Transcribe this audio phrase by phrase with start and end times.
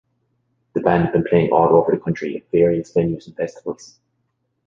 [0.73, 3.99] The band have been playing all over the country at various venues and festivals.